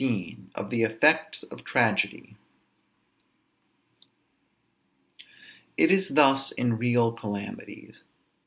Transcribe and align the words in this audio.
OF 0.55 0.71
THE 0.71 0.81
EFFECTS 0.83 1.43
OF 1.43 1.63
TRAGEDY. 1.63 2.35
It 5.77 5.91
is 5.91 6.09
thus 6.15 6.51
in 6.51 6.79
real 6.79 7.11
calamities. 7.13 8.03